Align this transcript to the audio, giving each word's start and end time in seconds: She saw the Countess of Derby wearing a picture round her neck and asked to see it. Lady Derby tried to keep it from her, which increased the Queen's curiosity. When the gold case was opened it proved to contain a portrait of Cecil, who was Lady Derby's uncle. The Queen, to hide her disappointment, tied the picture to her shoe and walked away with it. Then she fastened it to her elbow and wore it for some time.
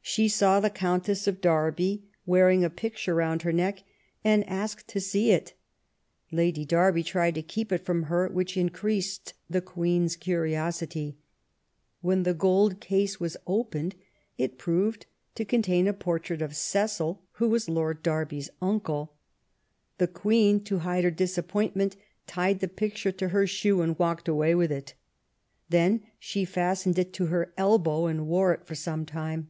She 0.00 0.26
saw 0.30 0.58
the 0.58 0.70
Countess 0.70 1.26
of 1.26 1.42
Derby 1.42 2.02
wearing 2.24 2.64
a 2.64 2.70
picture 2.70 3.14
round 3.14 3.42
her 3.42 3.52
neck 3.52 3.82
and 4.24 4.42
asked 4.48 4.88
to 4.88 5.02
see 5.02 5.32
it. 5.32 5.52
Lady 6.32 6.64
Derby 6.64 7.02
tried 7.02 7.34
to 7.34 7.42
keep 7.42 7.70
it 7.72 7.84
from 7.84 8.04
her, 8.04 8.26
which 8.30 8.56
increased 8.56 9.34
the 9.50 9.60
Queen's 9.60 10.16
curiosity. 10.16 11.18
When 12.00 12.22
the 12.22 12.32
gold 12.32 12.80
case 12.80 13.20
was 13.20 13.36
opened 13.46 13.96
it 14.38 14.56
proved 14.56 15.04
to 15.34 15.44
contain 15.44 15.86
a 15.86 15.92
portrait 15.92 16.40
of 16.40 16.56
Cecil, 16.56 17.22
who 17.32 17.50
was 17.50 17.68
Lady 17.68 17.98
Derby's 18.02 18.48
uncle. 18.62 19.12
The 19.98 20.08
Queen, 20.08 20.64
to 20.64 20.78
hide 20.78 21.04
her 21.04 21.10
disappointment, 21.10 21.96
tied 22.26 22.60
the 22.60 22.66
picture 22.68 23.12
to 23.12 23.28
her 23.28 23.46
shoe 23.46 23.82
and 23.82 23.96
walked 23.98 24.26
away 24.26 24.54
with 24.54 24.72
it. 24.72 24.94
Then 25.68 26.02
she 26.18 26.46
fastened 26.46 26.98
it 26.98 27.12
to 27.12 27.26
her 27.26 27.52
elbow 27.58 28.06
and 28.06 28.26
wore 28.26 28.54
it 28.54 28.64
for 28.64 28.74
some 28.74 29.04
time. 29.04 29.48